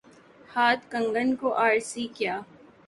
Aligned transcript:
ہاتھ 0.49 0.83
کنگن 0.91 1.35
کو 1.41 1.53
آرسی 1.65 2.07
کیا؟ 2.15 2.39